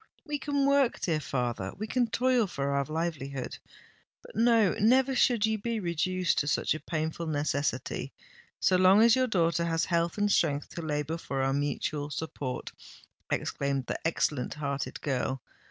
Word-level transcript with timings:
"We 0.25 0.39
can 0.39 0.65
work, 0.65 0.99
dear 0.99 1.19
father—we 1.19 1.85
can 1.85 2.07
toil 2.07 2.47
for 2.47 2.71
our 2.71 2.85
livelihood! 2.85 3.59
But, 4.23 4.35
no—never 4.35 5.13
should 5.13 5.45
you 5.45 5.59
be 5.59 5.79
reduced 5.79 6.39
to 6.39 6.47
such 6.47 6.73
a 6.73 6.79
painful 6.79 7.27
necessity, 7.27 8.11
so 8.59 8.77
long 8.77 9.03
as 9.03 9.15
your 9.15 9.27
daughter 9.27 9.65
has 9.65 9.85
health 9.85 10.17
and 10.17 10.31
strength 10.31 10.69
to 10.69 10.81
labour 10.81 11.19
for 11.19 11.43
our 11.43 11.53
mutual 11.53 12.09
support!" 12.09 12.71
exclaimed 13.29 13.85
the 13.85 13.99
excellent 14.03 14.55
hearted 14.55 14.99
girl. 15.01 15.39